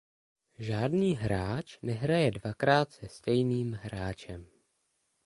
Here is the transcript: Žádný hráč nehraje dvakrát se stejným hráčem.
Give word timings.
Žádný 0.59 1.13
hráč 1.17 1.79
nehraje 1.81 2.31
dvakrát 2.31 2.91
se 2.91 3.07
stejným 3.09 3.73
hráčem. 3.73 4.45